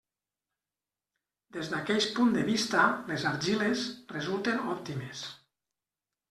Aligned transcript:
Des 1.57 1.69
d'aqueix 1.73 2.07
punt 2.15 2.33
de 2.37 2.45
vista 2.47 2.87
les 3.11 3.27
argiles, 3.33 3.85
resulten 4.15 4.65
òptimes. 4.73 5.23